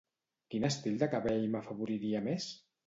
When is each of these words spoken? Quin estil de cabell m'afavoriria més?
Quin 0.53 0.65
estil 0.69 0.97
de 1.03 1.11
cabell 1.13 1.47
m'afavoriria 1.53 2.25
més? 2.31 2.51